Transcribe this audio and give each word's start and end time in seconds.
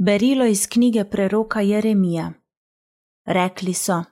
Berilo 0.00 0.44
iz 0.46 0.66
knjige 0.66 1.04
preroka 1.04 1.60
Jeremija. 1.60 2.32
Rekli 3.26 3.74
so: 3.74 4.02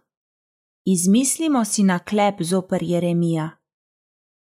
Izmislimo 0.84 1.65
si 1.65 1.83
naklep 1.83 2.42
zoper 2.42 2.83
Jeremija, 2.83 3.50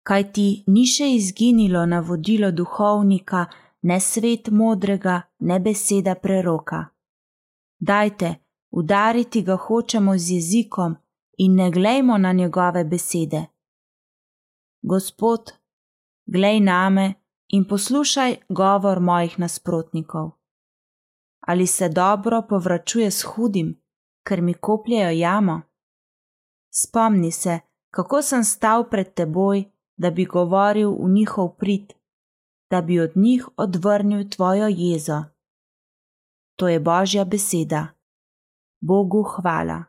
kaj 0.03 0.31
ti 0.31 0.63
ni 0.67 0.85
še 0.85 1.09
izginilo 1.13 1.85
navodilo 1.85 2.51
duhovnika, 2.51 3.45
ne 3.81 3.99
svet 3.99 4.49
modrega, 4.49 5.21
ne 5.39 5.59
beseda 5.59 6.15
preroka. 6.15 6.79
Dajte, 7.79 8.35
udariti 8.71 9.41
ga 9.41 9.55
hočemo 9.55 10.17
z 10.17 10.31
jezikom 10.33 10.95
in 11.37 11.55
ne 11.55 11.71
glejmo 11.71 12.17
na 12.17 12.31
njegove 12.33 12.83
besede. 12.85 13.43
Gospod, 14.81 15.53
glej 16.25 16.59
name 16.59 17.13
in 17.47 17.67
poslušaj 17.67 18.35
govor 18.49 18.99
mojih 18.99 19.39
nasprotnikov. 19.39 20.34
Ali 21.45 21.67
se 21.67 21.89
dobro 21.89 22.41
povračuje 22.49 23.11
s 23.11 23.23
hudim, 23.23 23.81
ker 24.27 24.41
mi 24.41 24.53
kopljajo 24.53 25.09
jamo? 25.09 25.61
Spomni 26.73 27.31
se, 27.31 27.59
kako 27.89 28.21
sem 28.21 28.43
stal 28.43 28.89
pred 28.89 29.13
teboj, 29.13 29.63
da 29.97 30.11
bi 30.11 30.25
govoril 30.25 30.91
v 30.91 31.09
njihov 31.09 31.55
prid, 31.55 31.93
da 32.71 32.81
bi 32.81 32.99
od 32.99 33.11
njih 33.15 33.47
odvrnil 33.57 34.29
tvojo 34.29 34.67
jezo. 34.67 35.23
To 36.55 36.67
je 36.67 36.79
Božja 36.79 37.25
beseda. 37.25 37.87
Bogu 38.81 39.23
hvala. 39.23 39.83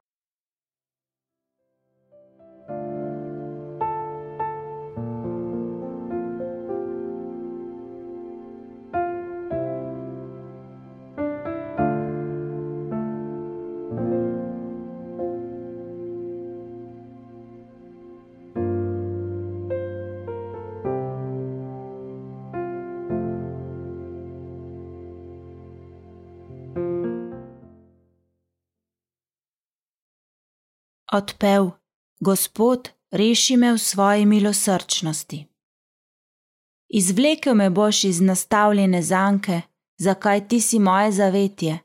Odpev: 31.13 31.71
Gospod, 32.21 32.89
reši 33.11 33.57
me 33.57 33.73
v 33.73 33.79
svoji 33.79 34.27
milosrčnosti. 34.27 35.47
Izvlekel 36.89 37.55
me 37.55 37.71
boš 37.71 38.05
iz 38.05 38.21
nastavljene 38.21 39.03
zanke, 39.03 39.61
zakaj 39.99 40.49
ti 40.49 40.61
si 40.61 40.79
moje 40.79 41.13
zavetje. 41.13 41.79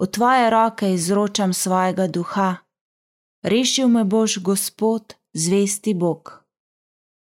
V 0.00 0.06
tvoje 0.06 0.50
roke 0.50 0.92
izročam 0.92 1.52
svojega 1.52 2.06
duha. 2.06 2.56
Rešil 3.42 3.88
me 3.88 4.04
boš, 4.04 4.38
Gospod, 4.38 5.14
zvesti 5.32 5.94
Bog. 5.94 6.44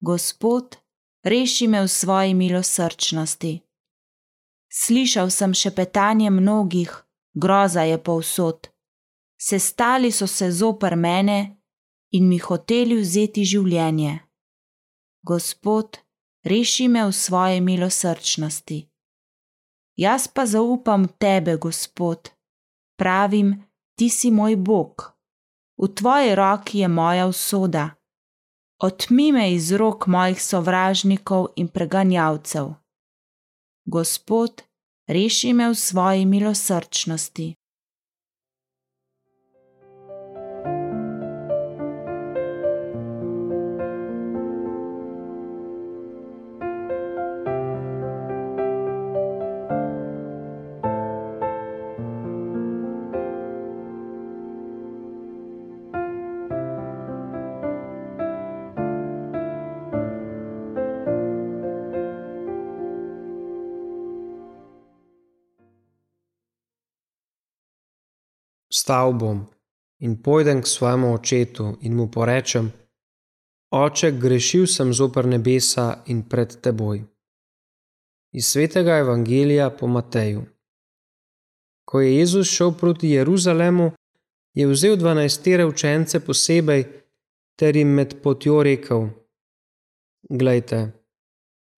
Gospod, 0.00 0.76
reši 1.22 1.66
me 1.66 1.82
v 1.82 1.88
svoji 1.88 2.34
milosrčnosti. 2.34 3.60
Slišal 4.72 5.30
sem 5.30 5.54
šepetanje 5.54 6.30
mnogih, 6.30 7.02
groza 7.34 7.82
je 7.82 8.02
povsod 8.02 8.70
sestali 9.40 10.12
so 10.12 10.26
se 10.26 10.50
zoper 10.52 10.96
mene 10.96 11.56
in 12.12 12.28
mi 12.28 12.38
hoteli 12.38 13.00
vzeti 13.00 13.44
življenje. 13.44 14.18
Gospod, 15.22 15.98
reši 16.44 16.88
me 16.88 17.06
v 17.06 17.12
svoje 17.12 17.60
milosrčnosti. 17.60 18.80
Jaz 19.96 20.28
pa 20.28 20.46
zaupam 20.46 21.08
tebe, 21.20 21.56
Gospod, 21.56 22.30
pravim, 22.96 23.52
ti 23.98 24.08
si 24.08 24.30
moj 24.30 24.56
Bog, 24.56 25.12
v 25.76 25.88
tvoji 25.88 26.34
roki 26.34 26.78
je 26.78 26.88
moja 26.88 27.26
usoda. 27.26 27.90
Otmi 28.80 29.32
me 29.32 29.52
iz 29.52 29.72
rok 29.72 30.06
mojih 30.06 30.40
sovražnikov 30.42 31.52
in 31.56 31.68
preganjavcev. 31.68 32.72
Gospod, 33.84 34.62
reši 35.08 35.52
me 35.52 35.68
v 35.68 35.76
svoji 35.76 36.24
milosrčnosti. 36.24 37.59
Vstal 68.80 69.12
bom 69.12 69.44
in 70.00 70.22
pojdem 70.22 70.62
k 70.62 70.66
svojemu 70.66 71.08
očetu 71.14 71.76
in 71.84 71.92
mu 71.96 72.06
porečem: 72.08 72.72
Oče, 73.70 74.08
grešil 74.22 74.64
sem 74.66 74.92
zoper 74.92 75.26
nebesa 75.28 76.00
in 76.06 76.22
pred 76.22 76.56
teboj. 76.64 77.02
Iz 78.32 78.46
svetega 78.46 78.96
evangelija 79.04 79.68
po 79.70 79.86
Mateju. 79.86 80.46
Ko 81.84 82.00
je 82.00 82.16
Jezus 82.16 82.48
šel 82.48 82.72
proti 82.72 83.10
Jeruzalemu, 83.10 83.90
je 84.54 84.66
vzel 84.66 84.96
dvanajstere 84.96 85.66
učence 85.66 86.20
posebej 86.20 86.84
ter 87.58 87.76
jim 87.76 87.88
med 87.88 88.22
potjo 88.22 88.62
rekel: 88.62 89.08
Glejte, 90.40 90.80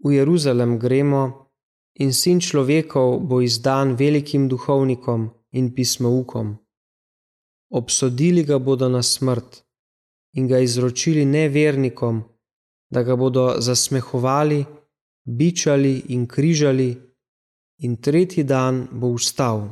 v 0.05 0.15
Jeruzalem 0.21 0.79
gremo 0.79 1.51
in 1.95 2.13
sin 2.15 2.41
človekov 2.41 3.21
bo 3.21 3.41
izdan 3.41 3.97
velikim 3.99 4.49
duhovnikom 4.49 5.31
in 5.51 5.75
pismoukom 5.75 6.62
obsodili 7.72 8.44
ga 8.44 8.59
bodo 8.59 8.88
na 8.88 9.03
smrt 9.03 9.65
in 10.33 10.49
ga 10.49 10.59
izročili 10.59 11.25
nevernikom, 11.25 12.22
da 12.91 13.03
ga 13.03 13.16
bodo 13.16 13.55
zasmehovali, 13.59 14.65
bičali 15.25 16.03
in 16.09 16.27
križali, 16.27 16.97
in 17.78 17.97
tretji 17.97 18.44
dan 18.44 18.88
bo 18.93 19.15
vstal. 19.16 19.69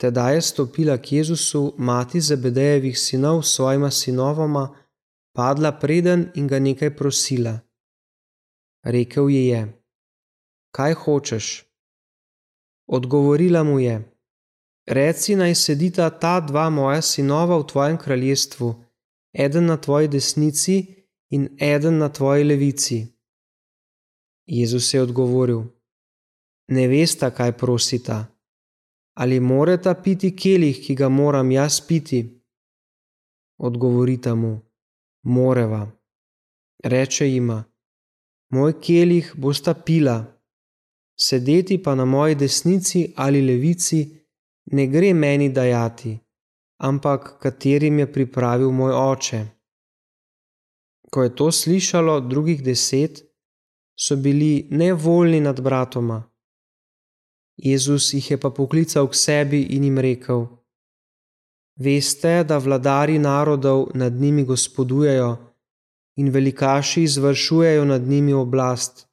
Teda 0.00 0.30
je 0.30 0.42
stopila 0.42 0.98
k 0.98 1.12
Jezusu 1.12 1.74
mati 1.78 2.20
Zebedejevih 2.20 2.98
sinov 2.98 3.42
s 3.42 3.54
svojima 3.54 3.90
sinovoma, 3.90 4.76
padla 5.34 5.72
preden 5.72 6.30
in 6.34 6.46
ga 6.46 6.58
nekaj 6.58 6.96
prosila. 6.96 7.58
Rekel 8.84 9.30
ji 9.30 9.46
je: 9.46 9.62
Kaj 10.70 10.94
hočeš? 10.94 11.64
Odgovorila 12.86 13.62
mu 13.62 13.80
je: 13.80 14.17
Reci 14.90 15.36
naj 15.36 15.54
sedita 15.54 16.10
ta 16.10 16.40
dva 16.40 16.70
moja 16.70 17.02
sinova 17.02 17.58
v 17.58 17.66
tvojem 17.66 17.96
kraljestvu, 18.00 18.68
eden 19.32 19.66
na 19.66 19.76
tvoji 19.76 20.08
desnici 20.08 20.76
in 21.30 21.48
eden 21.60 21.98
na 21.98 22.08
tvoji 22.08 22.44
levici. 22.44 23.06
Jezus 24.46 24.94
je 24.94 25.02
odgovoril: 25.02 25.62
Ne 26.68 26.88
veste, 26.88 27.30
kaj 27.30 27.52
prosita. 27.52 28.26
Ali 29.14 29.40
morata 29.40 29.94
piti 29.94 30.36
kelih, 30.36 30.80
ki 30.86 30.94
ga 30.94 31.08
moram 31.08 31.50
jaz 31.50 31.80
piti? 31.88 32.24
Odgovorita 33.58 34.34
mu: 34.34 34.60
Moreva. 35.22 35.90
Reče 36.84 37.28
jima: 37.28 37.64
Moj 38.50 38.80
kelih 38.80 39.34
bosta 39.36 39.74
pila, 39.74 40.24
sedeti 41.20 41.82
pa 41.82 41.94
na 41.94 42.04
moji 42.04 42.34
desnici 42.34 43.12
ali 43.16 43.42
levici 43.42 44.17
ne 44.72 44.86
gre 44.86 45.14
meni 45.14 45.48
dajati, 45.48 46.18
ampak 46.78 47.38
katerim 47.42 47.98
je 47.98 48.12
pripravil 48.12 48.70
moj 48.70 48.92
oče. 48.92 49.46
Ko 51.10 51.22
je 51.22 51.34
to 51.34 51.52
slišalo 51.52 52.20
drugih 52.20 52.62
deset, 52.62 53.24
so 53.98 54.16
bili 54.16 54.68
nevoljni 54.70 55.40
nad 55.40 55.60
bratoma. 55.60 56.22
Jezus 57.56 58.12
jih 58.12 58.30
je 58.30 58.36
pa 58.40 58.50
poklical 58.50 59.08
k 59.08 59.14
sebi 59.14 59.62
in 59.62 59.84
jim 59.84 59.98
rekel: 59.98 60.46
Veste, 61.76 62.44
da 62.44 62.58
vladari 62.58 63.18
narodov 63.18 63.88
nad 63.94 64.12
njimi 64.12 64.44
gospodujejo 64.44 65.36
in 66.16 66.30
velikaši 66.30 67.02
izvršujejo 67.02 67.84
nad 67.84 68.02
njimi 68.02 68.32
oblast. 68.32 69.06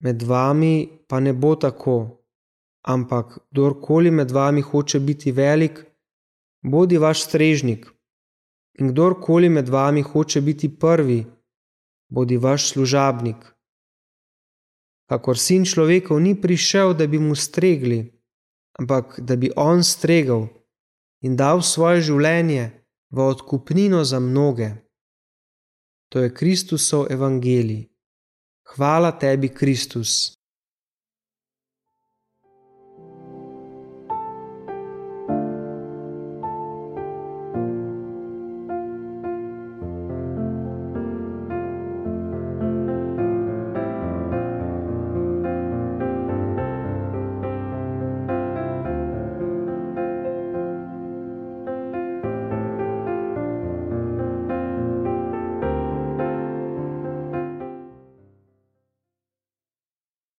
Med 0.00 0.22
vami 0.22 0.88
pa 1.08 1.20
ne 1.20 1.32
bo 1.32 1.54
tako 1.56 2.23
ampak 2.84 3.38
kdorkoli 3.50 4.10
med 4.10 4.30
vami 4.30 4.60
hoče 4.60 5.00
biti 5.00 5.32
velik, 5.32 5.80
bodi 6.62 6.98
vaš 6.98 7.24
strežnik, 7.24 7.86
in 8.78 8.92
kdorkoli 8.92 9.48
med 9.48 9.68
vami 9.68 10.02
hoče 10.02 10.40
biti 10.40 10.68
prvi, 10.78 11.24
bodi 12.08 12.36
vaš 12.36 12.72
služabnik. 12.72 13.36
Kakor 15.08 15.38
sin 15.38 15.64
človekov 15.64 16.20
ni 16.20 16.34
prišel, 16.40 16.94
da 16.94 17.06
bi 17.06 17.18
mu 17.18 17.34
stregli, 17.34 18.00
ampak 18.78 19.20
da 19.20 19.36
bi 19.36 19.50
on 19.56 19.84
stregal 19.84 20.48
in 21.20 21.36
dal 21.36 21.62
svoje 21.62 22.00
življenje 22.08 22.70
v 23.10 23.20
odkupnino 23.20 24.04
za 24.04 24.20
mnoge. 24.20 24.70
To 26.12 26.20
je 26.20 26.34
Kristusov 26.34 27.06
evangelij. 27.12 27.88
Hvala 28.74 29.12
tebi, 29.18 29.48
Kristus. 29.48 30.34